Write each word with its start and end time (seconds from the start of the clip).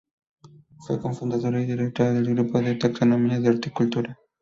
Fue 0.79 0.99
cofundadora 0.99 1.61
y 1.61 1.67
directora 1.67 2.11
del 2.13 2.33
"Grupo 2.33 2.59
de 2.59 2.73
Taxonomía 2.73 3.35
en 3.35 3.45
Horticultura". 3.47 4.17